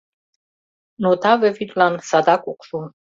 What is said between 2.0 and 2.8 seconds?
садак ок шу...